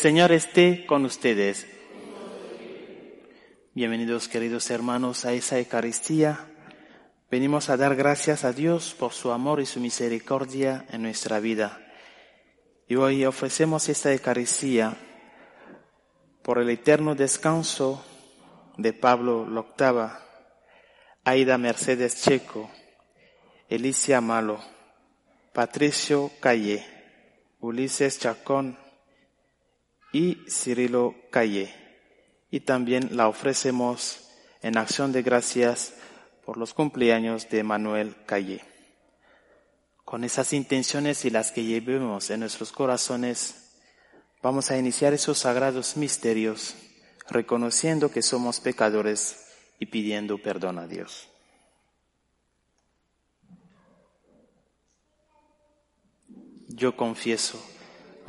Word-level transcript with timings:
Señor 0.00 0.32
esté 0.32 0.86
con 0.86 1.04
ustedes. 1.04 1.66
Bienvenidos 3.74 4.28
queridos 4.28 4.70
hermanos 4.70 5.26
a 5.26 5.34
esa 5.34 5.58
Eucaristía. 5.58 6.46
Venimos 7.30 7.68
a 7.68 7.76
dar 7.76 7.94
gracias 7.96 8.46
a 8.46 8.54
Dios 8.54 8.96
por 8.98 9.12
su 9.12 9.30
amor 9.30 9.60
y 9.60 9.66
su 9.66 9.78
misericordia 9.78 10.86
en 10.90 11.02
nuestra 11.02 11.38
vida. 11.38 11.86
Y 12.88 12.96
hoy 12.96 13.26
ofrecemos 13.26 13.90
esta 13.90 14.10
Eucaristía 14.10 14.96
por 16.40 16.56
el 16.60 16.70
eterno 16.70 17.14
descanso 17.14 18.02
de 18.78 18.94
Pablo 18.94 19.44
Loctava, 19.44 20.24
Aida 21.24 21.58
Mercedes 21.58 22.22
Checo, 22.22 22.70
Elicia 23.68 24.22
Malo, 24.22 24.64
Patricio 25.52 26.30
Calle, 26.40 26.86
Ulises 27.60 28.18
Chacón 28.18 28.78
y 30.12 30.44
Cirilo 30.48 31.14
Calle. 31.30 31.74
Y 32.50 32.60
también 32.60 33.16
la 33.16 33.28
ofrecemos 33.28 34.28
en 34.62 34.76
acción 34.76 35.12
de 35.12 35.22
gracias 35.22 35.94
por 36.44 36.56
los 36.56 36.74
cumpleaños 36.74 37.48
de 37.48 37.62
Manuel 37.62 38.16
Calle. 38.26 38.64
Con 40.04 40.24
esas 40.24 40.52
intenciones 40.52 41.24
y 41.24 41.30
las 41.30 41.52
que 41.52 41.64
llevemos 41.64 42.30
en 42.30 42.40
nuestros 42.40 42.72
corazones, 42.72 43.70
vamos 44.42 44.70
a 44.70 44.76
iniciar 44.76 45.12
esos 45.14 45.38
sagrados 45.38 45.96
misterios, 45.96 46.74
reconociendo 47.28 48.10
que 48.10 48.22
somos 48.22 48.58
pecadores 48.58 49.46
y 49.78 49.86
pidiendo 49.86 50.38
perdón 50.38 50.80
a 50.80 50.88
Dios. 50.88 51.28
Yo 56.66 56.96
confieso 56.96 57.62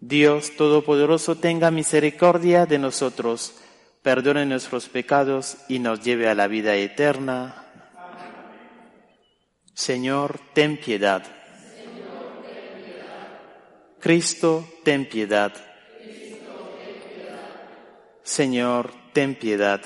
Dios 0.00 0.56
Todopoderoso 0.56 1.36
tenga 1.36 1.70
misericordia 1.70 2.66
de 2.66 2.78
nosotros, 2.78 3.54
perdone 4.02 4.46
nuestros 4.46 4.88
pecados 4.88 5.58
y 5.68 5.80
nos 5.80 6.02
lleve 6.02 6.28
a 6.28 6.34
la 6.34 6.46
vida 6.46 6.76
eterna. 6.76 7.64
Señor, 9.74 10.40
ten 10.54 10.76
piedad. 10.76 11.24
Cristo, 14.00 14.68
ten 14.84 15.08
piedad. 15.08 15.52
Señor, 18.22 18.92
ten 19.12 19.34
piedad. 19.34 19.80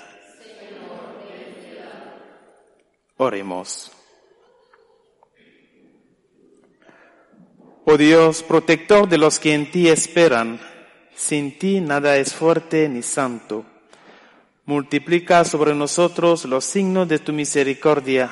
Oremos. 3.17 4.02
Oh 7.93 7.99
Dios, 7.99 8.43
protector 8.43 9.07
de 9.07 9.19
los 9.19 9.39
que 9.39 9.53
en 9.53 9.71
ti 9.71 9.87
esperan, 9.87 10.59
sin 11.15 11.59
ti 11.59 11.83
nada 11.83 12.17
es 12.17 12.33
fuerte 12.33 12.89
ni 12.89 13.03
santo. 13.03 13.67
Multiplica 14.65 15.45
sobre 15.45 15.75
nosotros 15.75 16.47
los 16.47 16.65
signos 16.65 17.07
de 17.07 17.19
tu 17.19 17.35
misericordia, 17.35 18.31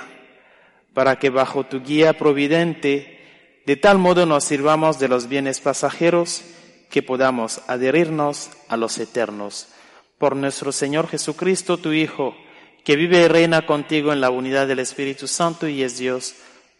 para 0.95 1.19
que 1.19 1.29
bajo 1.29 1.65
tu 1.65 1.83
guía 1.83 2.17
providente, 2.17 3.21
de 3.67 3.77
tal 3.77 3.99
modo 3.99 4.25
nos 4.25 4.45
sirvamos 4.45 4.99
de 4.99 5.09
los 5.09 5.29
bienes 5.29 5.61
pasajeros, 5.61 6.43
que 6.89 7.03
podamos 7.03 7.61
adherirnos 7.67 8.49
a 8.69 8.79
los 8.79 8.97
eternos. 8.97 9.69
Por 10.17 10.37
nuestro 10.37 10.73
Señor 10.73 11.07
Jesucristo, 11.07 11.77
tu 11.77 11.93
Hijo, 11.93 12.35
que 12.83 12.97
vive 12.97 13.25
y 13.25 13.29
reina 13.29 13.67
contigo 13.67 14.15
en 14.15 14.23
la 14.23 14.31
unidad 14.31 14.67
del 14.67 14.79
Espíritu 14.79 15.29
Santo 15.29 15.69
y 15.69 15.83
es 15.83 15.99
Dios 15.99 16.35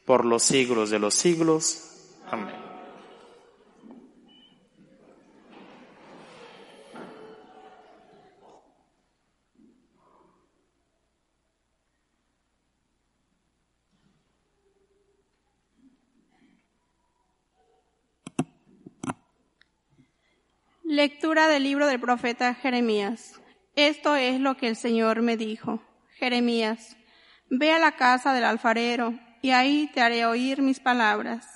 por 0.07 0.25
los 0.25 0.45
siglos 0.45 0.89
de 0.89 0.99
los 0.99 1.13
siglos. 1.13 1.85
Amén. 2.31 2.60
Lectura 20.91 21.47
del 21.47 21.63
libro 21.63 21.87
del 21.87 22.01
profeta 22.01 22.53
Jeremías. 22.53 23.41
Esto 23.77 24.17
es 24.17 24.41
lo 24.41 24.57
que 24.57 24.67
el 24.67 24.75
Señor 24.75 25.23
me 25.23 25.37
dijo. 25.37 25.81
Jeremías, 26.17 26.97
ve 27.49 27.71
a 27.73 27.79
la 27.79 27.93
casa 27.93 28.35
del 28.35 28.43
alfarero 28.43 29.15
y 29.41 29.51
ahí 29.51 29.89
te 29.95 30.01
haré 30.01 30.27
oír 30.27 30.63
mis 30.63 30.81
palabras. 30.81 31.47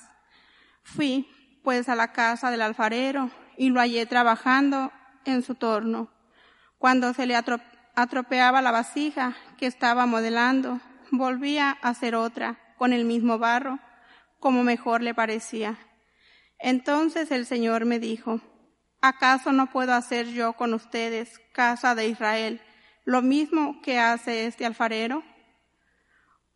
Fui, 0.83 1.27
pues, 1.65 1.89
a 1.89 1.95
la 1.95 2.13
casa 2.13 2.49
del 2.49 2.61
alfarero 2.61 3.29
y 3.57 3.71
lo 3.71 3.81
hallé 3.81 4.05
trabajando 4.05 4.93
en 5.25 5.41
su 5.41 5.55
torno. 5.55 6.09
Cuando 6.77 7.13
se 7.13 7.25
le 7.25 7.35
atropeaba 7.35 8.61
la 8.61 8.71
vasija 8.71 9.35
que 9.57 9.65
estaba 9.65 10.05
modelando, 10.05 10.79
volvía 11.11 11.77
a 11.81 11.89
hacer 11.89 12.15
otra 12.15 12.57
con 12.77 12.93
el 12.93 13.03
mismo 13.03 13.37
barro, 13.37 13.79
como 14.39 14.63
mejor 14.63 15.01
le 15.01 15.13
parecía. 15.13 15.77
Entonces 16.57 17.31
el 17.31 17.45
Señor 17.45 17.83
me 17.83 17.99
dijo, 17.99 18.39
¿acaso 19.07 19.51
no 19.51 19.69
puedo 19.69 19.93
hacer 19.93 20.27
yo 20.27 20.53
con 20.53 20.73
ustedes, 20.73 21.39
casa 21.53 21.93
de 21.93 22.07
Israel, 22.07 22.59
lo 23.03 23.21
mismo 23.21 23.79
que 23.83 23.99
hace 23.99 24.47
este 24.47 24.65
alfarero? 24.65 25.23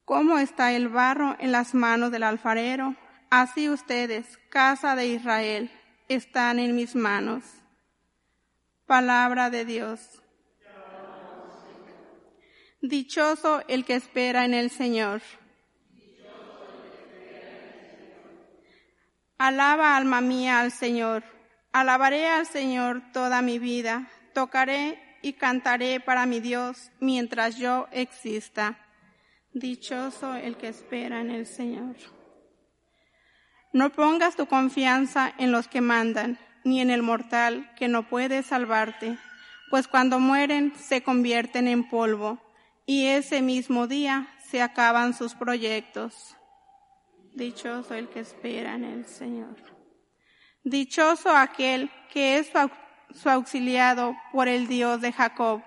¿Cómo 0.03 0.39
está 0.39 0.71
el 0.71 0.89
barro 0.89 1.35
en 1.39 1.51
las 1.51 1.75
manos 1.75 2.11
del 2.11 2.23
alfarero? 2.23 2.95
Así 3.29 3.69
ustedes, 3.69 4.39
casa 4.49 4.95
de 4.95 5.07
Israel, 5.07 5.71
están 6.07 6.57
en 6.57 6.75
mis 6.75 6.95
manos. 6.95 7.43
Palabra 8.87 9.51
de 9.51 9.65
Dios. 9.65 10.23
Dichoso 12.81 13.61
el 13.67 13.85
que 13.85 13.93
espera 13.93 14.45
en 14.45 14.55
el 14.55 14.71
Señor. 14.71 15.21
Alaba 19.37 19.95
alma 19.95 20.21
mía 20.21 20.61
al 20.61 20.71
Señor. 20.71 21.38
Alabaré 21.71 22.27
al 22.27 22.47
Señor 22.47 23.03
toda 23.13 23.41
mi 23.41 23.59
vida, 23.59 24.09
tocaré 24.33 24.99
y 25.21 25.33
cantaré 25.33 25.99
para 25.99 26.25
mi 26.25 26.39
Dios 26.39 26.91
mientras 26.99 27.57
yo 27.57 27.87
exista. 27.91 28.79
Dichoso 29.53 30.35
el 30.35 30.57
que 30.57 30.67
espera 30.67 31.21
en 31.21 31.29
el 31.29 31.45
Señor. 31.45 31.95
No 33.71 33.91
pongas 33.91 34.35
tu 34.35 34.47
confianza 34.47 35.31
en 35.37 35.51
los 35.51 35.67
que 35.67 35.81
mandan, 35.81 36.39
ni 36.63 36.81
en 36.81 36.89
el 36.89 37.03
mortal 37.03 37.71
que 37.75 37.87
no 37.87 38.09
puede 38.09 38.41
salvarte, 38.41 39.17
pues 39.69 39.87
cuando 39.87 40.19
mueren 40.19 40.73
se 40.75 41.03
convierten 41.03 41.67
en 41.67 41.87
polvo, 41.87 42.39
y 42.87 43.05
ese 43.05 43.43
mismo 43.43 43.85
día 43.85 44.27
se 44.49 44.63
acaban 44.63 45.13
sus 45.13 45.35
proyectos. 45.35 46.35
Dichoso 47.35 47.93
el 47.93 48.09
que 48.09 48.21
espera 48.21 48.73
en 48.73 48.85
el 48.85 49.05
Señor. 49.05 49.78
Dichoso 50.63 51.29
aquel 51.29 51.89
que 52.11 52.37
es 52.37 52.51
su 53.13 53.29
auxiliado 53.29 54.15
por 54.31 54.47
el 54.47 54.67
Dios 54.67 55.01
de 55.01 55.11
Jacob 55.11 55.61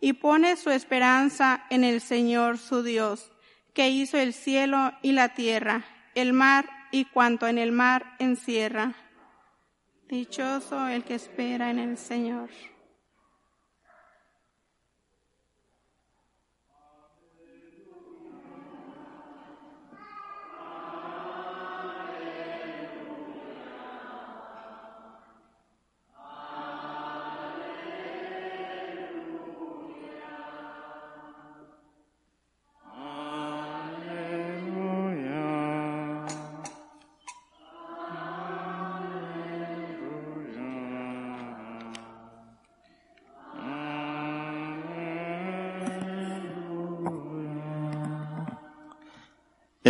y 0.00 0.14
pone 0.14 0.56
su 0.56 0.70
esperanza 0.70 1.64
en 1.70 1.84
el 1.84 2.00
Señor 2.00 2.58
su 2.58 2.82
Dios, 2.82 3.30
que 3.72 3.88
hizo 3.88 4.18
el 4.18 4.34
cielo 4.34 4.92
y 5.00 5.12
la 5.12 5.34
tierra, 5.34 5.84
el 6.14 6.32
mar 6.32 6.68
y 6.90 7.04
cuanto 7.04 7.46
en 7.46 7.56
el 7.56 7.72
mar 7.72 8.16
encierra. 8.18 8.94
Dichoso 10.08 10.88
el 10.88 11.04
que 11.04 11.14
espera 11.14 11.70
en 11.70 11.78
el 11.78 11.96
Señor. 11.96 12.50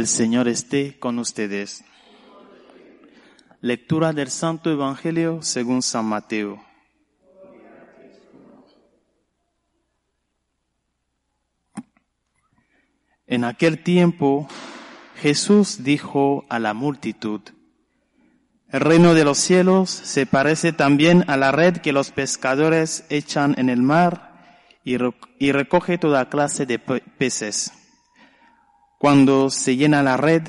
El 0.03 0.09
Señor 0.09 0.49
esté 0.49 0.99
con 0.99 1.21
ustedes. 1.21 1.85
Lectura 3.61 4.13
del 4.13 4.31
Santo 4.31 4.69
Evangelio 4.69 5.43
según 5.43 5.81
San 5.81 6.07
Mateo. 6.07 6.61
En 13.29 13.45
aquel 13.45 13.85
tiempo 13.85 14.49
Jesús 15.21 15.85
dijo 15.85 16.47
a 16.49 16.59
la 16.59 16.75
multitud, 16.75 17.41
El 18.71 18.81
reino 18.81 19.15
de 19.15 19.23
los 19.23 19.39
cielos 19.39 19.89
se 19.89 20.27
parece 20.27 20.73
también 20.73 21.23
a 21.29 21.37
la 21.37 21.53
red 21.53 21.77
que 21.77 21.93
los 21.93 22.11
pescadores 22.11 23.05
echan 23.09 23.55
en 23.57 23.69
el 23.69 23.83
mar 23.83 24.67
y, 24.83 24.97
recoge 24.97 25.97
toda 25.97 26.29
clase 26.29 26.67
de 26.67 26.81
peces. 26.81 27.82
Cuando 29.03 29.51
se 29.51 29.75
llena 29.75 30.01
la 30.05 30.17
red, 30.17 30.45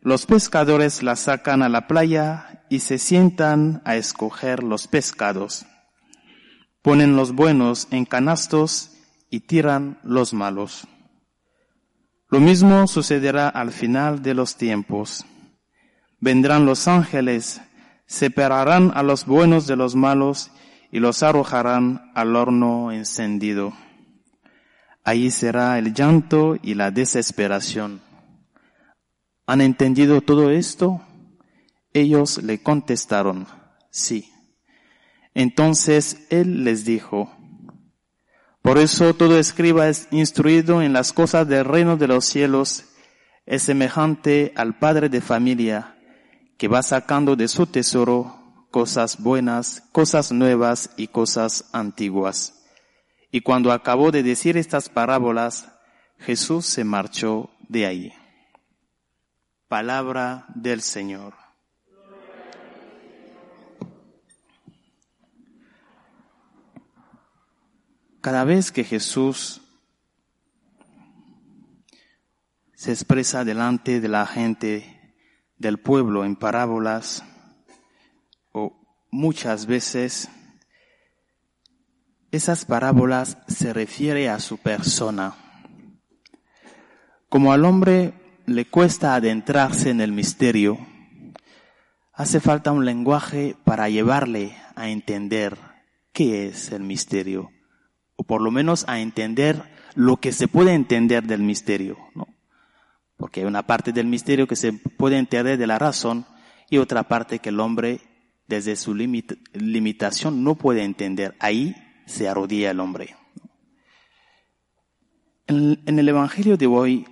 los 0.00 0.24
pescadores 0.24 1.02
la 1.02 1.16
sacan 1.16 1.60
a 1.60 1.68
la 1.68 1.88
playa 1.88 2.62
y 2.70 2.78
se 2.78 2.98
sientan 2.98 3.82
a 3.84 3.96
escoger 3.96 4.62
los 4.62 4.86
pescados. 4.86 5.66
Ponen 6.82 7.16
los 7.16 7.32
buenos 7.32 7.88
en 7.90 8.04
canastos 8.04 8.92
y 9.28 9.40
tiran 9.40 9.98
los 10.04 10.32
malos. 10.32 10.86
Lo 12.28 12.38
mismo 12.38 12.86
sucederá 12.86 13.48
al 13.48 13.72
final 13.72 14.22
de 14.22 14.34
los 14.34 14.54
tiempos. 14.54 15.26
Vendrán 16.20 16.66
los 16.66 16.86
ángeles, 16.86 17.60
separarán 18.06 18.92
a 18.94 19.02
los 19.02 19.26
buenos 19.26 19.66
de 19.66 19.74
los 19.74 19.96
malos 19.96 20.52
y 20.92 21.00
los 21.00 21.24
arrojarán 21.24 22.12
al 22.14 22.36
horno 22.36 22.92
encendido. 22.92 23.72
Allí 25.02 25.30
será 25.30 25.78
el 25.78 25.94
llanto 25.94 26.56
y 26.62 26.74
la 26.74 26.90
desesperación. 26.90 28.00
¿Han 29.46 29.60
entendido 29.60 30.20
todo 30.20 30.50
esto? 30.50 31.00
Ellos 31.92 32.42
le 32.42 32.62
contestaron, 32.62 33.46
sí. 33.90 34.30
Entonces 35.34 36.26
él 36.30 36.64
les 36.64 36.84
dijo, 36.84 37.34
por 38.62 38.78
eso 38.78 39.14
todo 39.14 39.38
escriba 39.38 39.88
es 39.88 40.06
instruido 40.10 40.82
en 40.82 40.92
las 40.92 41.12
cosas 41.12 41.48
del 41.48 41.64
reino 41.64 41.96
de 41.96 42.08
los 42.08 42.26
cielos, 42.26 42.84
es 43.46 43.62
semejante 43.62 44.52
al 44.54 44.78
padre 44.78 45.08
de 45.08 45.20
familia 45.20 45.96
que 46.58 46.68
va 46.68 46.82
sacando 46.82 47.36
de 47.36 47.48
su 47.48 47.66
tesoro 47.66 48.66
cosas 48.70 49.20
buenas, 49.20 49.82
cosas 49.92 50.30
nuevas 50.30 50.90
y 50.96 51.08
cosas 51.08 51.64
antiguas. 51.72 52.59
Y 53.30 53.42
cuando 53.42 53.72
acabó 53.72 54.10
de 54.10 54.22
decir 54.22 54.56
estas 54.56 54.88
parábolas, 54.88 55.72
Jesús 56.18 56.66
se 56.66 56.84
marchó 56.84 57.50
de 57.68 57.86
ahí. 57.86 58.12
Palabra 59.68 60.46
del 60.54 60.82
Señor. 60.82 61.34
Cada 68.20 68.44
vez 68.44 68.70
que 68.70 68.84
Jesús 68.84 69.62
se 72.74 72.92
expresa 72.92 73.44
delante 73.44 74.00
de 74.00 74.08
la 74.08 74.26
gente 74.26 75.14
del 75.56 75.78
pueblo 75.78 76.24
en 76.24 76.36
parábolas, 76.36 77.22
o 78.52 78.74
muchas 79.10 79.66
veces 79.66 80.28
esas 82.30 82.64
parábolas 82.64 83.38
se 83.48 83.72
refiere 83.72 84.28
a 84.28 84.38
su 84.38 84.58
persona. 84.58 85.34
Como 87.28 87.52
al 87.52 87.64
hombre 87.64 88.14
le 88.46 88.66
cuesta 88.66 89.14
adentrarse 89.14 89.90
en 89.90 90.00
el 90.00 90.12
misterio, 90.12 90.78
hace 92.12 92.40
falta 92.40 92.72
un 92.72 92.84
lenguaje 92.84 93.56
para 93.64 93.88
llevarle 93.88 94.56
a 94.76 94.90
entender 94.90 95.58
qué 96.12 96.48
es 96.48 96.72
el 96.72 96.82
misterio, 96.82 97.50
o 98.16 98.24
por 98.24 98.42
lo 98.42 98.50
menos 98.50 98.84
a 98.88 99.00
entender 99.00 99.62
lo 99.94 100.18
que 100.18 100.32
se 100.32 100.48
puede 100.48 100.74
entender 100.74 101.24
del 101.24 101.42
misterio, 101.42 101.98
¿no? 102.14 102.26
Porque 103.16 103.40
hay 103.40 103.46
una 103.46 103.66
parte 103.66 103.92
del 103.92 104.06
misterio 104.06 104.46
que 104.46 104.56
se 104.56 104.72
puede 104.72 105.18
entender 105.18 105.58
de 105.58 105.66
la 105.66 105.78
razón 105.78 106.26
y 106.70 106.78
otra 106.78 107.02
parte 107.04 107.40
que 107.40 107.50
el 107.50 107.60
hombre 107.60 108.00
desde 108.46 108.76
su 108.76 108.94
limitación 108.94 110.42
no 110.42 110.54
puede 110.54 110.84
entender. 110.84 111.36
Ahí 111.38 111.74
se 112.10 112.28
arrodilla 112.28 112.72
el 112.72 112.80
hombre. 112.80 113.16
En, 115.46 115.98
el 115.98 116.08
Evangelio 116.08 116.56
de 116.56 116.66
hoy 116.66 117.06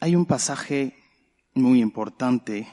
hay 0.00 0.16
un 0.16 0.26
pasaje 0.26 0.96
muy 1.54 1.80
importante 1.80 2.68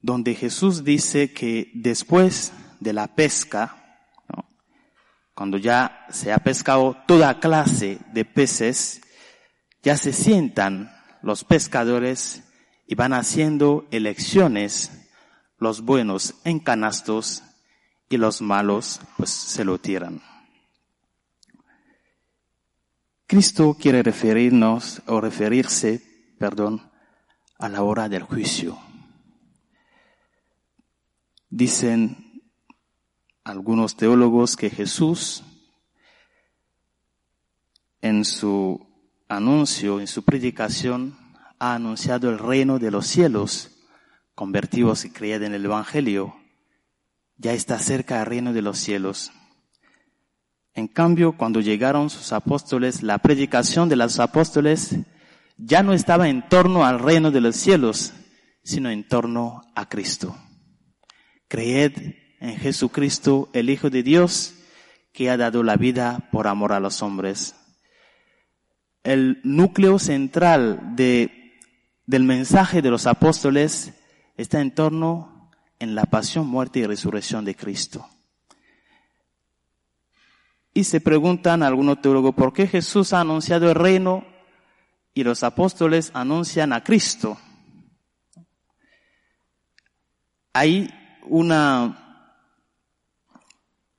donde 0.00 0.34
Jesús 0.34 0.84
dice 0.84 1.32
que 1.32 1.70
después 1.74 2.52
de 2.80 2.92
la 2.92 3.14
pesca, 3.14 4.04
cuando 5.34 5.58
ya 5.58 6.06
se 6.10 6.32
ha 6.32 6.38
pescado 6.38 6.96
toda 7.06 7.40
clase 7.40 7.98
de 8.12 8.24
peces, 8.24 9.00
ya 9.82 9.96
se 9.96 10.12
sientan 10.12 10.92
los 11.22 11.44
pescadores 11.44 12.42
y 12.86 12.94
van 12.94 13.12
haciendo 13.12 13.86
elecciones, 13.90 15.08
los 15.58 15.82
buenos 15.82 16.34
en 16.44 16.58
canastos 16.58 17.42
y 18.08 18.16
los 18.16 18.40
malos 18.40 19.00
pues 19.16 19.30
se 19.30 19.64
lo 19.64 19.78
tiran. 19.78 20.20
Cristo 23.28 23.76
quiere 23.78 24.02
referirnos 24.02 25.02
o 25.06 25.20
referirse, 25.20 26.00
perdón, 26.38 26.90
a 27.58 27.68
la 27.68 27.82
hora 27.82 28.08
del 28.08 28.22
juicio. 28.22 28.78
Dicen 31.50 32.42
algunos 33.44 33.98
teólogos 33.98 34.56
que 34.56 34.70
Jesús 34.70 35.44
en 38.00 38.24
su 38.24 38.88
anuncio, 39.28 40.00
en 40.00 40.06
su 40.06 40.24
predicación, 40.24 41.18
ha 41.58 41.74
anunciado 41.74 42.30
el 42.30 42.38
reino 42.38 42.78
de 42.78 42.90
los 42.90 43.06
cielos, 43.06 43.76
convertidos 44.34 45.04
y 45.04 45.10
creídos 45.10 45.42
en 45.42 45.54
el 45.54 45.66
Evangelio. 45.66 46.34
Ya 47.36 47.52
está 47.52 47.78
cerca 47.78 48.20
el 48.20 48.26
reino 48.26 48.54
de 48.54 48.62
los 48.62 48.78
cielos. 48.78 49.32
En 50.78 50.86
cambio, 50.86 51.32
cuando 51.32 51.60
llegaron 51.60 52.08
sus 52.08 52.32
apóstoles, 52.32 53.02
la 53.02 53.18
predicación 53.18 53.88
de 53.88 53.96
los 53.96 54.20
apóstoles 54.20 54.94
ya 55.56 55.82
no 55.82 55.92
estaba 55.92 56.28
en 56.28 56.48
torno 56.48 56.84
al 56.84 57.00
reino 57.00 57.32
de 57.32 57.40
los 57.40 57.56
cielos, 57.56 58.12
sino 58.62 58.88
en 58.88 59.02
torno 59.02 59.62
a 59.74 59.88
Cristo. 59.88 60.36
Creed 61.48 62.14
en 62.38 62.56
Jesucristo, 62.58 63.50
el 63.54 63.70
Hijo 63.70 63.90
de 63.90 64.04
Dios, 64.04 64.54
que 65.12 65.30
ha 65.30 65.36
dado 65.36 65.64
la 65.64 65.74
vida 65.74 66.28
por 66.30 66.46
amor 66.46 66.72
a 66.72 66.78
los 66.78 67.02
hombres. 67.02 67.56
El 69.02 69.40
núcleo 69.42 69.98
central 69.98 70.94
de, 70.94 71.56
del 72.06 72.22
mensaje 72.22 72.82
de 72.82 72.90
los 72.90 73.08
apóstoles 73.08 73.94
está 74.36 74.60
en 74.60 74.72
torno 74.72 75.50
en 75.80 75.96
la 75.96 76.04
pasión, 76.04 76.46
muerte 76.46 76.78
y 76.78 76.86
resurrección 76.86 77.44
de 77.44 77.56
Cristo. 77.56 78.08
Y 80.74 80.84
se 80.84 81.00
preguntan 81.00 81.62
algunos 81.62 82.00
teólogos, 82.00 82.34
¿por 82.34 82.52
qué 82.52 82.66
Jesús 82.66 83.12
ha 83.12 83.20
anunciado 83.20 83.68
el 83.68 83.74
reino 83.74 84.24
y 85.14 85.24
los 85.24 85.42
apóstoles 85.42 86.10
anuncian 86.14 86.72
a 86.72 86.84
Cristo? 86.84 87.38
Hay 90.52 90.90
una, 91.26 92.34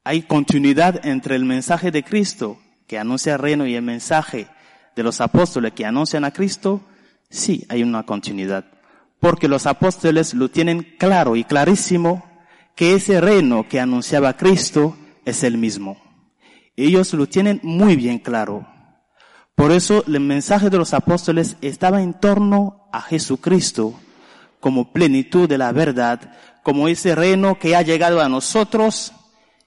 hay 0.03 0.23
continuidad 0.23 1.05
entre 1.05 1.35
el 1.35 1.45
mensaje 1.45 1.91
de 1.91 2.03
Cristo 2.03 2.59
que 2.87 2.97
anuncia 2.97 3.33
el 3.33 3.39
reino 3.39 3.67
y 3.67 3.75
el 3.75 3.83
mensaje 3.83 4.47
de 4.95 5.03
los 5.03 5.21
apóstoles 5.21 5.73
que 5.73 5.85
anuncian 5.85 6.25
a 6.25 6.31
Cristo. 6.31 6.81
Sí, 7.29 7.65
hay 7.69 7.83
una 7.83 8.03
continuidad. 8.03 8.65
Porque 9.19 9.47
los 9.47 9.67
apóstoles 9.67 10.33
lo 10.33 10.49
tienen 10.49 10.95
claro 10.97 11.35
y 11.35 11.43
clarísimo 11.43 12.25
que 12.75 12.95
ese 12.95 13.21
reino 13.21 13.67
que 13.69 13.79
anunciaba 13.79 14.37
Cristo 14.37 14.97
es 15.25 15.43
el 15.43 15.57
mismo. 15.57 16.08
Ellos 16.85 17.13
lo 17.13 17.27
tienen 17.27 17.59
muy 17.61 17.97
bien 17.97 18.19
claro. 18.19 18.65
Por 19.53 19.73
eso 19.73 20.05
el 20.07 20.21
mensaje 20.21 20.69
de 20.69 20.77
los 20.77 20.93
apóstoles 20.93 21.57
estaba 21.59 22.01
en 22.01 22.13
torno 22.13 22.87
a 22.93 23.01
Jesucristo 23.01 23.99
como 24.61 24.93
plenitud 24.93 25.49
de 25.49 25.57
la 25.57 25.73
verdad, 25.73 26.33
como 26.63 26.87
ese 26.87 27.15
reino 27.15 27.59
que 27.59 27.75
ha 27.75 27.81
llegado 27.81 28.21
a 28.21 28.29
nosotros 28.29 29.11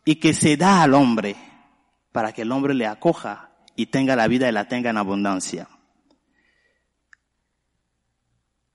y 0.07 0.15
que 0.17 0.33
se 0.33 0.57
da 0.57 0.83
al 0.83 0.95
hombre 0.95 1.37
para 2.13 2.33
que 2.33 2.43
el 2.43 2.53
hombre 2.53 2.73
le 2.73 2.87
acoja 2.87 3.51
y 3.77 3.87
tenga 3.87 4.17
la 4.17 4.27
vida 4.27 4.49
y 4.49 4.53
la 4.53 4.69
tenga 4.69 4.89
en 4.89 4.97
abundancia. 4.97 5.69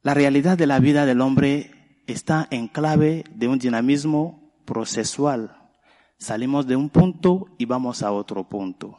La 0.03 0.13
realidad 0.13 0.59
de 0.59 0.67
la 0.67 0.77
vida 0.77 1.07
del 1.07 1.21
hombre 1.21 2.03
está 2.05 2.47
en 2.51 2.67
clave 2.67 3.23
de 3.33 3.47
un 3.47 3.57
dinamismo 3.57 4.53
procesual 4.63 5.66
Salimos 6.17 6.67
de 6.67 6.75
un 6.75 6.89
punto 6.89 7.45
y 7.57 7.65
vamos 7.65 8.01
a 8.03 8.11
otro 8.11 8.47
punto. 8.47 8.97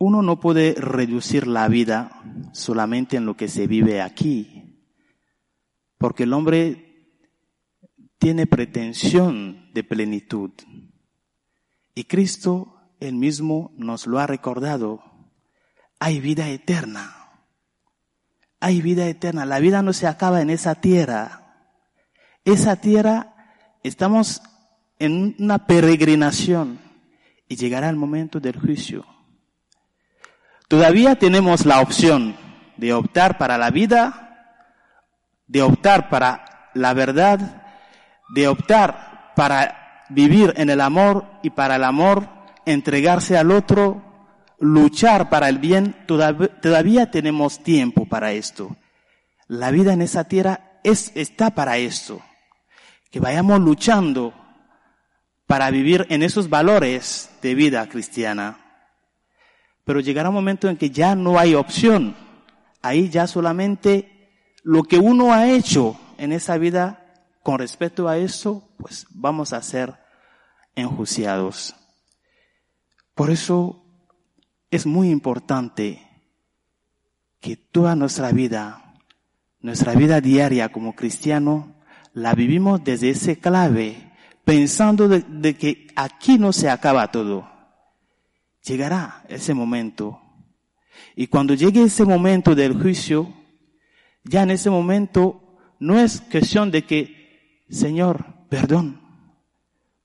uno 0.00 0.22
no 0.22 0.38
puede 0.38 0.74
reducir 0.74 1.48
la 1.48 1.66
vida 1.66 2.22
solamente 2.52 3.16
en 3.16 3.26
lo 3.26 3.36
que 3.36 3.48
se 3.48 3.66
vive 3.66 4.00
aquí, 4.00 4.80
porque 5.98 6.22
el 6.22 6.32
hombre 6.32 6.88
tiene 8.18 8.46
pretensión 8.46 9.72
de 9.74 9.84
plenitud. 9.84 10.52
Y 11.94 12.04
Cristo 12.04 12.78
él 13.00 13.14
mismo 13.14 13.72
nos 13.76 14.06
lo 14.06 14.18
ha 14.18 14.26
recordado. 14.26 15.02
Hay 15.98 16.20
vida 16.20 16.48
eterna. 16.48 17.14
Hay 18.60 18.82
vida 18.82 19.06
eterna. 19.06 19.44
La 19.44 19.60
vida 19.60 19.82
no 19.82 19.92
se 19.92 20.06
acaba 20.06 20.40
en 20.40 20.50
esa 20.50 20.76
tierra. 20.76 21.74
Esa 22.44 22.76
tierra, 22.76 23.34
estamos 23.82 24.42
en 24.98 25.36
una 25.38 25.66
peregrinación 25.66 26.78
y 27.48 27.56
llegará 27.56 27.88
el 27.88 27.96
momento 27.96 28.40
del 28.40 28.58
juicio. 28.58 29.04
Todavía 30.68 31.16
tenemos 31.16 31.64
la 31.64 31.80
opción 31.80 32.36
de 32.76 32.92
optar 32.92 33.38
para 33.38 33.56
la 33.56 33.70
vida, 33.70 34.64
de 35.46 35.62
optar 35.62 36.10
para 36.10 36.70
la 36.74 36.92
verdad, 36.92 37.62
de 38.28 38.48
optar 38.48 39.32
para 39.34 40.04
vivir 40.10 40.52
en 40.56 40.70
el 40.70 40.80
amor 40.80 41.24
y 41.42 41.50
para 41.50 41.76
el 41.76 41.84
amor 41.84 42.28
entregarse 42.66 43.38
al 43.38 43.50
otro, 43.50 44.02
luchar 44.58 45.30
para 45.30 45.48
el 45.48 45.58
bien, 45.58 45.96
todavía 46.06 47.10
tenemos 47.10 47.62
tiempo 47.62 48.06
para 48.06 48.32
esto. 48.32 48.76
La 49.46 49.70
vida 49.70 49.94
en 49.94 50.02
esa 50.02 50.24
tierra 50.24 50.80
es, 50.84 51.12
está 51.14 51.50
para 51.50 51.78
esto. 51.78 52.20
Que 53.10 53.20
vayamos 53.20 53.60
luchando 53.60 54.34
para 55.48 55.70
vivir 55.70 56.06
en 56.10 56.22
esos 56.22 56.50
valores 56.50 57.30
de 57.40 57.54
vida 57.54 57.88
cristiana. 57.88 58.58
Pero 59.82 60.00
llegará 60.00 60.28
un 60.28 60.34
momento 60.34 60.68
en 60.68 60.76
que 60.76 60.90
ya 60.90 61.14
no 61.16 61.38
hay 61.38 61.54
opción. 61.54 62.14
Ahí 62.82 63.08
ya 63.08 63.26
solamente 63.26 64.30
lo 64.62 64.82
que 64.82 64.98
uno 64.98 65.32
ha 65.32 65.48
hecho 65.48 65.98
en 66.18 66.32
esa 66.32 66.58
vida 66.58 67.02
con 67.42 67.58
respecto 67.58 68.08
a 68.08 68.18
eso, 68.18 68.68
pues 68.76 69.06
vamos 69.08 69.54
a 69.54 69.62
ser 69.62 69.94
enjuiciados. 70.74 71.74
Por 73.14 73.30
eso 73.30 73.82
es 74.70 74.84
muy 74.84 75.08
importante 75.08 76.06
que 77.40 77.56
toda 77.56 77.96
nuestra 77.96 78.32
vida, 78.32 78.96
nuestra 79.60 79.94
vida 79.94 80.20
diaria 80.20 80.68
como 80.68 80.94
cristiano, 80.94 81.74
la 82.12 82.34
vivimos 82.34 82.84
desde 82.84 83.08
ese 83.08 83.38
clave, 83.38 84.07
pensando 84.48 85.08
de, 85.08 85.56
que 85.56 85.88
aquí 85.94 86.38
no 86.38 86.54
se 86.54 86.70
acaba 86.70 87.10
todo. 87.10 87.46
Llegará 88.64 89.22
ese 89.28 89.52
momento. 89.52 90.22
Y 91.14 91.26
cuando 91.26 91.52
llegue 91.52 91.82
ese 91.82 92.06
momento 92.06 92.54
del 92.54 92.72
juicio, 92.72 93.30
ya 94.24 94.44
en 94.44 94.52
ese 94.52 94.70
momento 94.70 95.58
no 95.80 95.98
es 95.98 96.22
cuestión 96.22 96.70
de 96.70 96.84
que, 96.84 97.66
Señor, 97.68 98.24
perdón, 98.48 99.02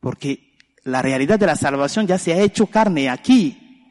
porque 0.02 0.58
la 0.84 1.02
realidad 1.02 1.40
de 1.40 1.46
la 1.46 1.56
salvación 1.56 2.06
ya 2.06 2.18
se 2.18 2.34
ha 2.34 2.42
hecho 2.42 2.68
carne 2.68 3.08
aquí. 3.08 3.88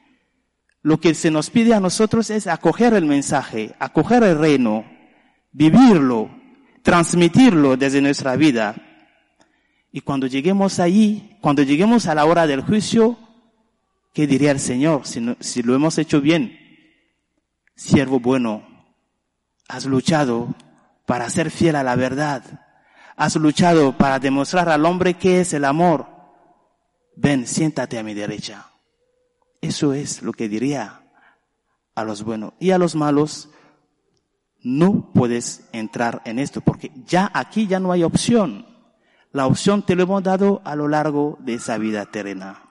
Lo 0.83 1.01
que 1.01 1.15
se 1.15 1.31
nos 1.31 1.49
pide 1.49 1.73
a 1.73 1.81
nosotros 1.81 2.29
es 2.29 2.47
acoger 2.47 2.93
el 2.93 3.07
mensaje, 3.07 3.75
acoger 3.79 4.23
el 4.23 4.39
reino, 4.39 4.85
vivirlo, 5.51 6.29
transmitirlo 6.83 7.79
desde 7.79 8.03
nuestra 8.03 8.37
vida. 8.37 8.92
Y 9.93 10.01
cuando 10.01 10.27
lleguemos 10.27 10.81
ahí, 10.81 11.39
cuando 11.41 11.63
lleguemos 11.63 12.07
a 12.07 12.15
la 12.15 12.25
hora 12.25 12.47
del 12.47 12.63
juicio, 12.63 13.19
¿qué 14.15 14.27
diría 14.27 14.51
el 14.51 14.61
Señor 14.61 15.07
si, 15.07 15.37
si 15.41 15.63
lo 15.63 15.75
hemos 15.75 15.99
hecho 15.99 16.21
bien? 16.21 16.59
Siervo 17.77 18.19
bueno, 18.19 18.67
has 19.69 19.85
luchado 19.85 20.55
para 21.07 21.29
ser 21.31 21.51
fiel 21.51 21.77
a 21.77 21.83
la 21.83 21.95
verdad. 21.95 22.43
Has 23.17 23.37
luchado 23.37 23.97
para 23.99 24.19
demostrar 24.19 24.69
al 24.69 24.87
hombre 24.87 25.15
qué 25.15 25.41
es 25.41 25.53
el 25.53 25.65
amor 25.65 26.13
ven, 27.17 27.47
siéntate 27.47 27.99
a 27.99 28.03
mi 28.03 28.15
derecha. 28.15 28.71
Eso 29.61 29.95
es 29.95 30.23
lo 30.23 30.33
que 30.33 30.49
diría 30.49 31.03
a 31.95 32.05
los 32.05 32.23
buenos. 32.23 32.55
Y 32.59 32.71
a 32.71 32.79
los 32.79 32.95
malos, 32.95 33.51
no 34.63 35.13
puedes 35.13 35.69
entrar 35.73 36.23
en 36.25 36.39
esto, 36.39 36.61
porque 36.61 36.91
ya 37.07 37.31
aquí 37.33 37.67
ya 37.67 37.79
no 37.81 37.93
hay 37.93 38.03
opción. 38.03 38.67
La 39.33 39.47
opción 39.47 39.83
te 39.83 39.97
lo 39.97 40.03
hemos 40.03 40.23
dado 40.23 40.61
a 40.65 40.77
lo 40.77 40.89
largo 40.89 41.39
de 41.41 41.55
esa 41.55 41.79
vida 41.79 42.05
terrena. 42.05 42.63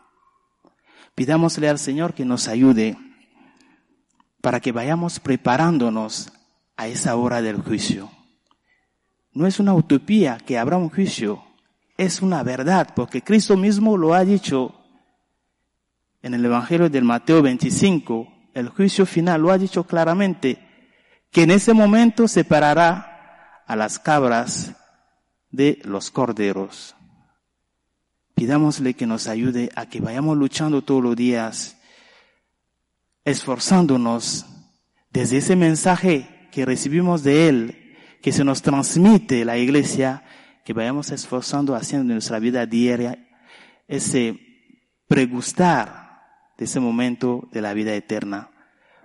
Pidámosle 1.15 1.68
al 1.68 1.80
Señor 1.80 2.13
que 2.13 2.24
nos 2.24 2.48
ayude 2.48 2.98
para 4.41 4.60
que 4.60 4.72
vayamos 4.72 5.20
preparándonos 5.20 6.32
a 6.77 6.88
esa 6.88 7.15
hora 7.15 7.41
del 7.41 7.58
juicio. 7.62 8.12
No 9.34 9.48
es 9.48 9.60
una 9.60 9.74
utopía 9.74 10.38
que 10.38 10.60
habrá 10.60 10.77
un 10.77 10.89
juicio, 10.89 11.44
es 11.98 12.22
una 12.22 12.44
verdad, 12.44 12.89
porque 12.96 13.24
Cristo 13.24 13.58
mismo 13.58 13.98
lo 13.98 14.13
ha 14.13 14.24
dicho 14.24 14.75
en 16.22 16.36
el 16.36 16.46
Evangelio 16.46 16.89
del 16.89 17.03
Mateo 17.03 17.41
25, 17.41 18.27
el 18.53 18.70
juicio 18.70 19.06
final 19.08 19.41
lo 19.41 19.51
ha 19.51 19.58
dicho 19.58 19.86
claramente, 19.86 20.60
que 21.32 21.44
en 21.44 21.51
ese 21.51 21.74
momento 21.74 22.27
separará 22.27 23.63
a 23.65 23.75
las 23.75 23.98
cabras 23.98 24.75
de 25.51 25.79
los 25.84 26.12
corderos. 26.12 26.96
Pidámosle 28.36 28.93
que 28.93 29.05
nos 29.05 29.27
ayude 29.27 29.70
a 29.75 29.88
que 29.88 30.01
vayamos 30.01 30.38
luchando 30.38 30.81
todos 30.81 31.03
los 31.03 31.15
días, 31.15 31.77
esforzándonos 33.24 34.46
desde 35.12 35.38
ese 35.38 35.55
mensaje 35.55 36.50
que 36.51 36.65
recibimos 36.65 37.24
de 37.24 37.50
Él, 37.50 37.96
que 38.22 38.31
se 38.31 38.43
nos 38.43 38.62
transmite 38.62 39.46
la 39.46 39.58
iglesia, 39.58 40.24
que 40.65 40.74
vayamos 40.74 41.12
esforzando 41.12 41.75
haciendo 41.75 42.12
en 42.12 42.15
nuestra 42.15 42.39
vida 42.39 42.65
diaria 42.65 43.27
ese 43.88 44.39
pregustar 45.08 46.22
de 46.58 46.65
ese 46.65 46.79
momento 46.79 47.50
de 47.51 47.62
la 47.62 47.74
vida 47.74 47.93
eterna. 47.93 48.51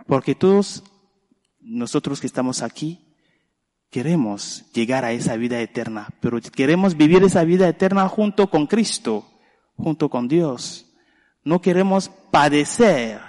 Porque 0.06 0.34
todos 0.34 0.84
nosotros 1.60 2.20
que 2.20 2.26
estamos 2.26 2.62
aquí 2.62 3.05
queremos 3.96 4.66
llegar 4.74 5.06
a 5.06 5.12
esa 5.12 5.38
vida 5.38 5.58
eterna, 5.58 6.10
pero 6.20 6.38
queremos 6.38 6.98
vivir 6.98 7.22
esa 7.22 7.44
vida 7.44 7.66
eterna 7.66 8.06
junto 8.10 8.50
con 8.50 8.66
Cristo, 8.66 9.26
junto 9.74 10.10
con 10.10 10.28
Dios. 10.28 10.92
No 11.44 11.62
queremos 11.62 12.10
padecer 12.30 13.22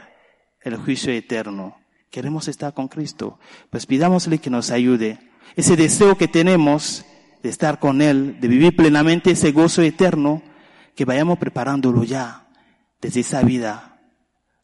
el 0.59 0.75
juicio 0.75 1.13
eterno. 1.13 1.77
Queremos 2.11 2.49
estar 2.49 2.73
con 2.73 2.89
Cristo. 2.89 3.39
Pues 3.69 3.85
pidámosle 3.85 4.39
que 4.39 4.49
nos 4.49 4.69
ayude. 4.69 5.19
Ese 5.55 5.77
deseo 5.77 6.17
que 6.17 6.27
tenemos 6.27 7.05
de 7.41 7.47
estar 7.47 7.79
con 7.79 8.01
Él, 8.01 8.37
de 8.41 8.49
vivir 8.49 8.75
plenamente 8.75 9.31
ese 9.31 9.53
gozo 9.53 9.81
eterno, 9.83 10.43
que 10.97 11.05
vayamos 11.05 11.37
preparándolo 11.37 12.03
ya 12.03 12.45
desde 12.99 13.21
esa 13.21 13.41
vida, 13.41 14.01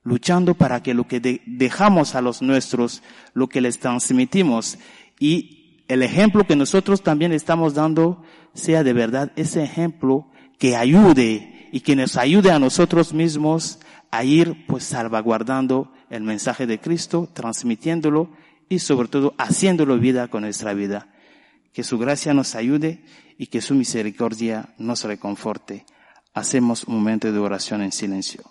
luchando 0.03 0.53
para 0.53 0.83
que 0.83 0.93
lo 0.93 1.07
que 1.07 1.21
dejamos 1.45 2.13
a 2.13 2.21
los 2.21 2.41
nuestros, 2.41 3.03
lo 3.33 3.47
que 3.47 3.61
les 3.61 3.79
transmitimos 3.79 4.77
y 5.17 5.62
el 5.87 6.03
ejemplo 6.03 6.45
que 6.45 6.55
nosotros 6.55 7.03
también 7.03 7.31
estamos 7.31 7.73
dando 7.73 8.23
sea 8.53 8.83
de 8.83 8.93
verdad 8.93 9.31
ese 9.35 9.63
ejemplo 9.63 10.27
que 10.57 10.75
ayude 10.75 11.69
y 11.71 11.81
que 11.81 11.95
nos 11.95 12.17
ayude 12.17 12.51
a 12.51 12.59
nosotros 12.59 13.13
mismos 13.13 13.79
a 14.11 14.23
ir 14.23 14.65
pues 14.67 14.83
salvaguardando 14.83 15.91
el 16.09 16.23
mensaje 16.23 16.67
de 16.67 16.79
Cristo, 16.79 17.29
transmitiéndolo 17.33 18.29
y 18.69 18.79
sobre 18.79 19.07
todo 19.07 19.33
haciéndolo 19.37 19.97
vida 19.97 20.27
con 20.27 20.43
nuestra 20.43 20.73
vida 20.73 21.09
que 21.73 21.83
su 21.83 21.97
gracia 21.97 22.33
nos 22.33 22.55
ayude 22.55 23.03
y 23.37 23.47
que 23.47 23.61
su 23.61 23.73
misericordia 23.73 24.73
nos 24.77 25.03
reconforte. 25.03 25.85
Hacemos 26.33 26.83
un 26.85 26.95
momento 26.95 27.31
de 27.31 27.39
oración 27.39 27.81
en 27.81 27.91
silencio. 27.91 28.43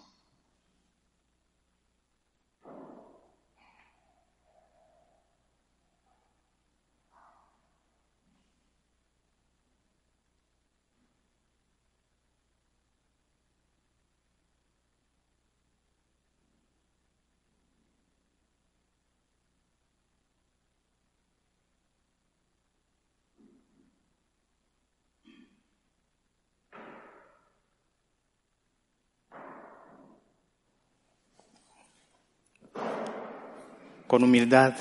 Con 34.12 34.24
humildad, 34.24 34.74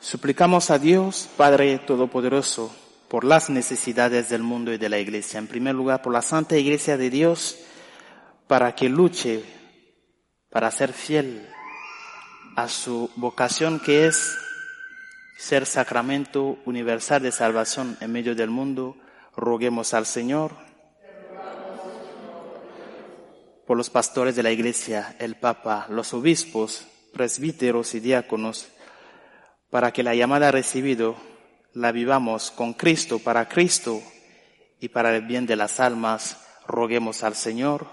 suplicamos 0.00 0.72
a 0.72 0.80
Dios, 0.80 1.28
Padre 1.36 1.78
Todopoderoso, 1.78 2.74
por 3.06 3.22
las 3.22 3.48
necesidades 3.48 4.28
del 4.28 4.42
mundo 4.42 4.72
y 4.72 4.76
de 4.76 4.88
la 4.88 4.98
Iglesia. 4.98 5.38
En 5.38 5.46
primer 5.46 5.76
lugar, 5.76 6.02
por 6.02 6.12
la 6.12 6.20
Santa 6.20 6.58
Iglesia 6.58 6.96
de 6.96 7.10
Dios, 7.10 7.60
para 8.48 8.74
que 8.74 8.88
luche 8.88 9.44
para 10.50 10.68
ser 10.72 10.92
fiel 10.92 11.48
a 12.56 12.66
su 12.68 13.08
vocación 13.14 13.78
que 13.78 14.08
es 14.08 14.36
ser 15.38 15.64
sacramento 15.64 16.58
universal 16.64 17.22
de 17.22 17.30
salvación 17.30 17.96
en 18.00 18.10
medio 18.10 18.34
del 18.34 18.50
mundo, 18.50 18.96
roguemos 19.36 19.94
al 19.94 20.06
Señor. 20.06 20.56
Por 23.64 23.76
los 23.76 23.90
pastores 23.90 24.34
de 24.34 24.42
la 24.42 24.50
Iglesia, 24.50 25.14
el 25.20 25.36
Papa, 25.36 25.86
los 25.88 26.12
obispos, 26.14 26.88
presbíteros 27.12 27.94
y 27.94 28.00
diáconos, 28.00 28.68
para 29.70 29.92
que 29.92 30.02
la 30.02 30.14
llamada 30.14 30.50
recibido 30.50 31.16
la 31.72 31.92
vivamos 31.92 32.50
con 32.50 32.74
Cristo, 32.74 33.18
para 33.18 33.48
Cristo 33.48 34.02
y 34.80 34.88
para 34.88 35.14
el 35.14 35.26
bien 35.26 35.46
de 35.46 35.56
las 35.56 35.80
almas, 35.80 36.38
roguemos 36.66 37.22
al 37.22 37.34
Señor 37.34 37.86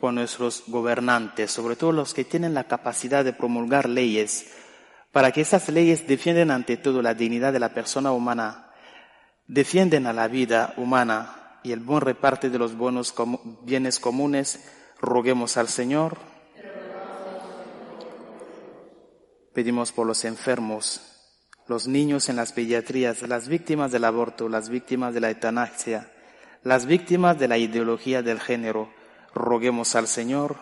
por 0.00 0.12
nuestros 0.12 0.64
gobernantes, 0.66 1.50
sobre 1.50 1.76
todo 1.76 1.92
los 1.92 2.14
que 2.14 2.24
tienen 2.24 2.54
la 2.54 2.64
capacidad 2.64 3.24
de 3.24 3.32
promulgar 3.32 3.88
leyes, 3.88 4.52
para 5.12 5.32
que 5.32 5.40
esas 5.40 5.68
leyes 5.68 6.06
defiendan 6.06 6.50
ante 6.50 6.76
todo 6.76 7.00
la 7.02 7.14
dignidad 7.14 7.52
de 7.52 7.60
la 7.60 7.70
persona 7.70 8.12
humana, 8.12 8.70
defienden 9.46 10.06
a 10.06 10.12
la 10.12 10.28
vida 10.28 10.74
humana 10.76 11.58
y 11.62 11.72
el 11.72 11.80
buen 11.80 12.02
reparto 12.02 12.50
de 12.50 12.58
los 12.58 12.76
buenos 12.76 13.14
bienes 13.62 13.98
comunes, 13.98 14.60
roguemos 15.00 15.56
al 15.56 15.68
Señor. 15.68 16.16
Pedimos 19.52 19.92
por 19.92 20.06
los 20.06 20.24
enfermos, 20.24 21.00
los 21.66 21.88
niños 21.88 22.28
en 22.28 22.36
las 22.36 22.52
pediatrías, 22.52 23.22
las 23.22 23.48
víctimas 23.48 23.90
del 23.90 24.04
aborto, 24.04 24.48
las 24.48 24.68
víctimas 24.68 25.14
de 25.14 25.20
la 25.20 25.30
eutanasia, 25.30 26.12
las 26.62 26.86
víctimas 26.86 27.38
de 27.38 27.48
la 27.48 27.58
ideología 27.58 28.22
del 28.22 28.40
género, 28.40 28.90
roguemos 29.34 29.94
al 29.94 30.08
Señor. 30.08 30.56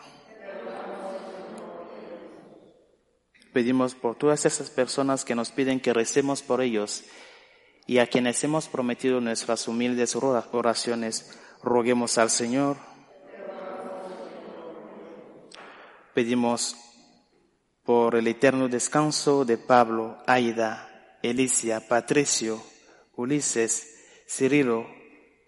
Pedimos 3.53 3.95
por 3.95 4.17
todas 4.17 4.47
esas 4.47 4.71
personas 4.71 5.25
que 5.25 5.35
nos 5.35 5.50
piden 5.50 5.81
que 5.81 5.93
recemos 5.93 6.43
por 6.43 6.61
ellos 6.61 7.05
y 7.87 7.99
a 7.99 8.07
quienes 8.07 8.43
hemos 8.43 8.69
prometido 8.69 9.21
nuestras 9.21 9.69
humildes 9.69 10.17
oraciones, 10.17 11.38
roguemos 11.62 12.19
al 12.19 12.31
Señor. 12.31 12.94
Pedimos 16.14 16.76
por 17.83 18.14
el 18.14 18.28
eterno 18.28 18.68
descanso 18.68 19.44
de 19.44 19.59
Pablo, 19.59 20.16
Aida, 20.26 21.18
Elicia, 21.23 21.87
Patricio, 21.88 22.62
Ulises, 23.16 24.25
Cirilo, 24.28 24.87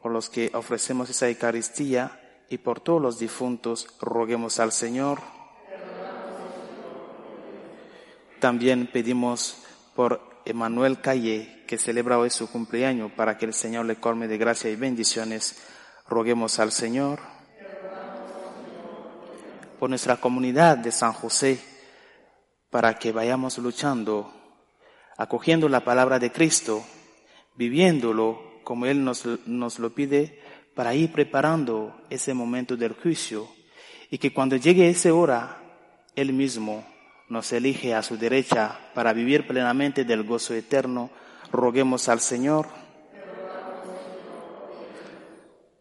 por 0.03 0.11
los 0.11 0.29
que 0.29 0.51
ofrecemos 0.55 1.09
esa 1.09 1.29
Eucaristía 1.29 2.21
y 2.51 2.59
por 2.59 2.81
todos 2.81 3.01
los 3.01 3.19
difuntos, 3.19 3.87
roguemos 4.01 4.59
al 4.59 4.73
Señor. 4.73 5.21
También 8.41 8.89
pedimos 8.93 9.63
por 9.95 10.21
Emanuel 10.45 11.01
Calle, 11.01 11.65
que 11.67 11.79
celebra 11.79 12.19
hoy 12.19 12.31
su 12.31 12.51
cumpleaños, 12.51 13.13
para 13.13 13.39
que 13.39 13.47
el 13.47 13.55
Señor 13.55 13.87
le 13.87 13.97
colme 13.97 14.29
de 14.29 14.39
gracia 14.39 14.71
y 14.71 14.77
bendiciones. 14.77 15.57
Roguemos 16.09 16.59
al 16.59 16.73
Señor. 16.73 17.36
Por 19.79 19.91
nuestra 19.91 20.17
comunidad 20.17 20.79
de 20.79 20.91
San 20.93 21.13
José, 21.13 21.61
para 22.71 22.99
que 22.99 23.13
vayamos 23.13 23.59
luchando, 23.59 24.33
acogiendo 25.17 25.69
la 25.69 25.85
palabra 25.85 26.19
de 26.19 26.33
Cristo, 26.33 26.85
viviéndolo 27.57 28.61
como 28.65 28.87
Él 28.87 29.05
nos, 29.05 29.25
nos 29.47 29.79
lo 29.79 29.95
pide, 29.95 30.43
para 30.75 30.95
ir 30.95 31.11
preparando 31.13 32.03
ese 32.11 32.35
momento 32.35 32.77
del 32.77 32.93
juicio 32.93 33.49
y 34.11 34.19
que 34.19 34.33
cuando 34.33 34.57
llegue 34.57 34.89
esa 34.89 35.13
hora, 35.13 35.59
Él 36.15 36.33
mismo 36.33 36.85
nos 37.29 37.53
elige 37.53 37.95
a 37.95 38.03
su 38.03 38.17
derecha 38.17 38.79
para 38.95 39.13
vivir 39.13 39.47
plenamente 39.47 40.05
del 40.05 40.23
gozo 40.23 40.55
eterno, 40.55 41.11
roguemos 41.51 42.09
al 42.09 42.21
Señor. 42.21 42.67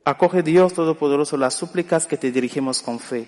Acoge 0.04 0.44
Dios 0.44 0.74
Todopoderoso 0.74 1.36
las 1.38 1.56
súplicas 1.56 2.08
que 2.08 2.18
te 2.18 2.32
dirigimos 2.32 2.82
con 2.82 3.00
fe, 3.00 3.28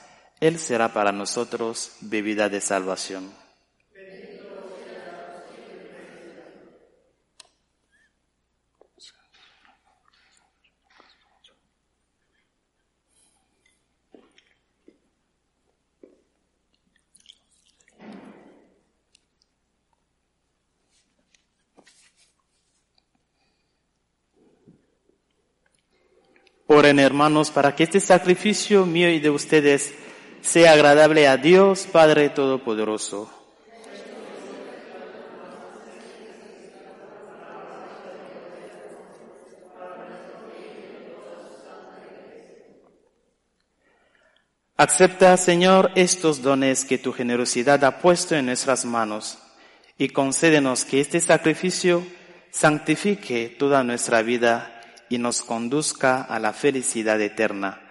Él 0.41 0.57
será 0.57 0.91
para 0.91 1.11
nosotros 1.11 1.91
bebida 2.01 2.49
de 2.49 2.61
salvación. 2.61 3.31
Oren 26.65 26.99
hermanos 26.99 27.51
para 27.51 27.75
que 27.75 27.83
este 27.83 27.99
sacrificio 27.99 28.87
mío 28.87 29.09
y 29.11 29.19
de 29.19 29.29
ustedes 29.29 30.00
sea 30.41 30.73
agradable 30.73 31.27
a 31.27 31.37
Dios 31.37 31.87
Padre 31.91 32.29
Todopoderoso. 32.29 33.29
Acepta, 44.77 45.37
Señor, 45.37 45.91
estos 45.93 46.41
dones 46.41 46.85
que 46.85 46.97
tu 46.97 47.13
generosidad 47.13 47.83
ha 47.83 47.99
puesto 47.99 48.35
en 48.35 48.47
nuestras 48.47 48.83
manos 48.83 49.37
y 49.95 50.09
concédenos 50.09 50.85
que 50.85 51.01
este 51.01 51.21
sacrificio 51.21 52.03
santifique 52.49 53.55
toda 53.59 53.83
nuestra 53.83 54.23
vida 54.23 54.81
y 55.07 55.19
nos 55.19 55.43
conduzca 55.43 56.23
a 56.23 56.39
la 56.39 56.51
felicidad 56.51 57.21
eterna. 57.21 57.90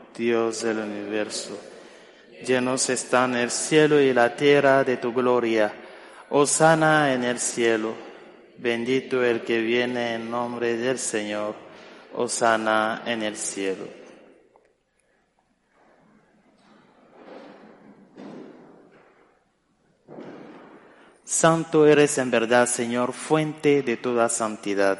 Dios 0.15 0.63
del 0.63 0.79
universo. 0.79 1.59
Llenos 2.45 2.89
están 2.89 3.35
el 3.35 3.51
cielo 3.51 4.01
y 4.01 4.13
la 4.13 4.35
tierra 4.35 4.83
de 4.83 4.97
tu 4.97 5.13
gloria. 5.13 5.73
Osana 6.29 7.13
en 7.13 7.23
el 7.23 7.39
cielo. 7.39 7.93
Bendito 8.57 9.23
el 9.23 9.41
que 9.41 9.59
viene 9.59 10.15
en 10.15 10.29
nombre 10.29 10.75
del 10.77 10.97
Señor. 10.97 11.55
Osana 12.13 13.03
en 13.05 13.23
el 13.23 13.37
cielo. 13.37 14.01
Santo 21.23 21.87
eres 21.87 22.17
en 22.17 22.29
verdad, 22.29 22.67
Señor, 22.67 23.13
fuente 23.13 23.83
de 23.83 23.95
toda 23.95 24.27
santidad. 24.27 24.99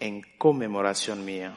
en 0.00 0.22
conmemoración 0.38 1.24
mía. 1.24 1.56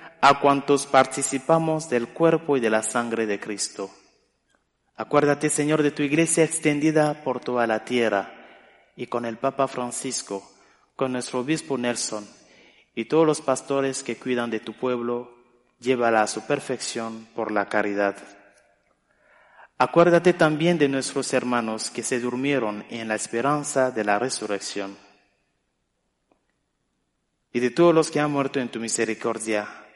a 0.21 0.39
cuantos 0.39 0.85
participamos 0.85 1.89
del 1.89 2.09
cuerpo 2.09 2.55
y 2.55 2.59
de 2.59 2.69
la 2.69 2.83
sangre 2.83 3.25
de 3.25 3.39
Cristo. 3.39 3.89
Acuérdate, 4.95 5.49
Señor, 5.49 5.81
de 5.81 5.89
tu 5.89 6.03
iglesia 6.03 6.43
extendida 6.43 7.23
por 7.23 7.39
toda 7.39 7.65
la 7.65 7.83
tierra 7.85 8.31
y 8.95 9.07
con 9.07 9.25
el 9.25 9.37
Papa 9.37 9.67
Francisco, 9.67 10.47
con 10.95 11.13
nuestro 11.13 11.39
obispo 11.39 11.75
Nelson 11.75 12.27
y 12.93 13.05
todos 13.05 13.25
los 13.25 13.41
pastores 13.41 14.03
que 14.03 14.17
cuidan 14.17 14.51
de 14.51 14.59
tu 14.59 14.73
pueblo, 14.73 15.31
llévala 15.79 16.21
a 16.21 16.27
su 16.27 16.45
perfección 16.45 17.27
por 17.33 17.51
la 17.51 17.67
caridad. 17.67 18.15
Acuérdate 19.79 20.33
también 20.33 20.77
de 20.77 20.87
nuestros 20.87 21.33
hermanos 21.33 21.89
que 21.89 22.03
se 22.03 22.19
durmieron 22.19 22.85
en 22.91 23.07
la 23.07 23.15
esperanza 23.15 23.89
de 23.89 24.03
la 24.03 24.19
resurrección. 24.19 24.95
Y 27.51 27.59
de 27.59 27.71
todos 27.71 27.95
los 27.95 28.11
que 28.11 28.19
han 28.19 28.31
muerto 28.31 28.59
en 28.59 28.69
tu 28.69 28.79
misericordia, 28.79 29.67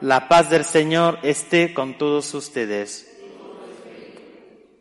La 0.00 0.28
paz 0.28 0.50
del 0.50 0.64
Señor 0.64 1.18
esté 1.22 1.74
con 1.74 1.98
todos 1.98 2.32
ustedes. 2.34 3.06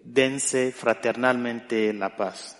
Dense 0.03 0.71
fraternalmente 0.71 1.91
la 1.93 2.15
paz. 2.15 2.57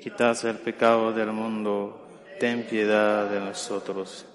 quitas 0.00 0.44
el 0.44 0.56
pecado 0.56 1.12
del 1.12 1.30
mundo, 1.30 2.08
ten 2.38 2.64
piedad 2.64 3.28
de 3.30 3.38
nosotros. 3.38 4.26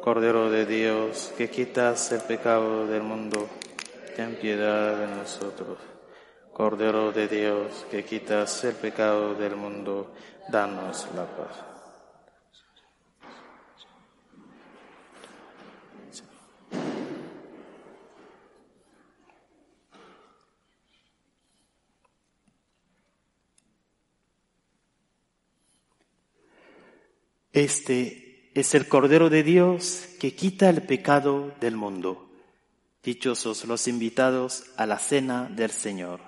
Cordero 0.00 0.50
de 0.50 0.66
Dios, 0.66 1.32
que 1.36 1.48
quitas 1.48 2.12
el 2.12 2.20
pecado 2.20 2.86
del 2.86 3.02
mundo, 3.02 3.48
ten 4.16 4.34
piedad 4.36 4.98
de 4.98 5.14
nosotros. 5.14 5.76
Cordero 6.54 7.12
de 7.12 7.28
Dios, 7.28 7.86
que 7.90 8.02
quitas 8.02 8.64
el 8.64 8.74
pecado 8.74 9.34
del 9.34 9.56
mundo, 9.56 10.14
danos 10.48 11.06
la 11.14 11.26
paz. 11.26 11.62
Este 27.52 28.50
es 28.54 28.74
el 28.74 28.88
Cordero 28.88 29.28
de 29.28 29.42
Dios 29.42 30.08
que 30.18 30.34
quita 30.34 30.70
el 30.70 30.82
pecado 30.82 31.54
del 31.60 31.76
mundo. 31.76 32.25
Dichosos 33.06 33.64
los 33.66 33.86
invitados 33.86 34.64
a 34.76 34.84
la 34.84 34.98
cena 34.98 35.48
del 35.48 35.70
Señor. 35.70 36.18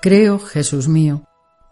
Creo, 0.00 0.38
Jesús 0.38 0.88
mío, 0.88 1.27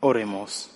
Oremos. 0.00 0.70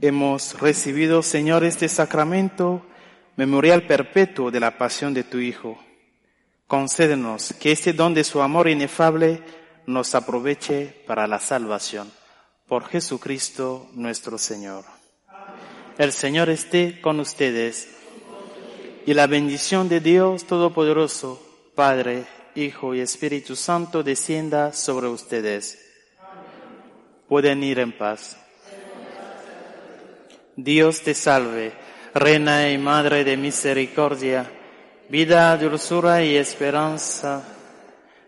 Hemos 0.00 0.60
recibido, 0.60 1.22
Señor, 1.22 1.64
este 1.64 1.88
sacramento 1.88 2.86
memorial 3.36 3.86
perpetuo 3.86 4.50
de 4.50 4.60
la 4.60 4.76
pasión 4.76 5.14
de 5.14 5.24
tu 5.24 5.38
Hijo. 5.38 5.78
Concédenos 6.66 7.54
que 7.54 7.72
este 7.72 7.92
don 7.92 8.14
de 8.14 8.24
su 8.24 8.42
amor 8.42 8.68
inefable 8.68 9.42
nos 9.86 10.14
aproveche 10.14 11.02
para 11.06 11.26
la 11.26 11.38
salvación. 11.38 12.12
Por 12.66 12.84
Jesucristo 12.84 13.88
nuestro 13.94 14.38
Señor. 14.38 14.84
El 15.98 16.12
Señor 16.12 16.50
esté 16.50 17.00
con 17.00 17.20
ustedes 17.20 17.88
y 19.06 19.14
la 19.14 19.26
bendición 19.26 19.88
de 19.88 20.00
Dios 20.00 20.44
Todopoderoso, 20.44 21.42
Padre, 21.74 22.26
Hijo 22.60 22.94
y 22.94 23.00
Espíritu 23.00 23.56
Santo 23.56 24.02
descienda 24.02 24.72
sobre 24.74 25.08
ustedes. 25.08 25.78
Pueden 27.26 27.64
ir 27.64 27.78
en 27.78 27.96
paz. 27.96 28.36
Dios 30.56 31.00
te 31.00 31.14
salve, 31.14 31.72
Reina 32.14 32.70
y 32.70 32.76
Madre 32.76 33.24
de 33.24 33.38
Misericordia, 33.38 34.50
vida, 35.08 35.56
dulzura 35.56 36.22
y 36.22 36.36
esperanza. 36.36 37.42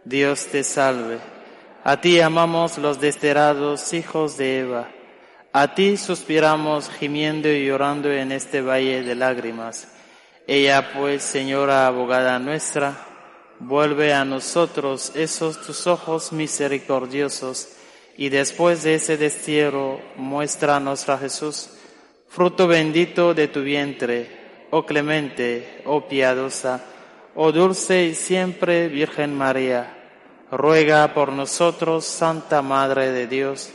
Dios 0.04 0.46
te 0.46 0.64
salve. 0.64 1.18
A 1.84 2.00
ti 2.00 2.20
amamos 2.20 2.78
los 2.78 3.00
desterrados 3.00 3.92
hijos 3.92 4.38
de 4.38 4.60
Eva. 4.60 4.88
A 5.52 5.74
ti 5.74 5.98
suspiramos 5.98 6.88
gimiendo 6.88 7.50
y 7.50 7.66
llorando 7.66 8.10
en 8.10 8.32
este 8.32 8.62
valle 8.62 9.02
de 9.02 9.14
lágrimas. 9.14 9.88
Ella 10.46 10.90
pues, 10.94 11.22
Señora 11.22 11.86
abogada 11.86 12.38
nuestra, 12.38 13.11
Vuelve 13.64 14.12
a 14.12 14.24
nosotros 14.24 15.12
esos 15.14 15.60
tus 15.62 15.86
ojos 15.86 16.32
misericordiosos 16.32 17.68
y 18.16 18.28
después 18.28 18.82
de 18.82 18.96
ese 18.96 19.16
destierro 19.16 20.00
muéstranos 20.16 21.08
a 21.08 21.16
Jesús, 21.16 21.70
fruto 22.28 22.66
bendito 22.66 23.34
de 23.34 23.46
tu 23.46 23.62
vientre, 23.62 24.66
oh 24.72 24.84
clemente, 24.84 25.80
oh 25.86 26.08
piadosa, 26.08 26.84
oh 27.36 27.52
dulce 27.52 28.06
y 28.06 28.14
siempre 28.16 28.88
Virgen 28.88 29.38
María. 29.38 29.96
Ruega 30.50 31.14
por 31.14 31.30
nosotros, 31.30 32.04
Santa 32.04 32.62
Madre 32.62 33.12
de 33.12 33.28
Dios, 33.28 33.70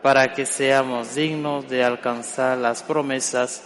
para 0.00 0.32
que 0.32 0.46
seamos 0.46 1.16
dignos 1.16 1.68
de 1.68 1.82
alcanzar 1.82 2.56
las 2.58 2.84
promesas 2.84 3.64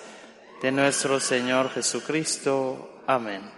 de 0.62 0.72
nuestro 0.72 1.20
Señor 1.20 1.68
Jesucristo. 1.68 3.02
Amén. 3.06 3.57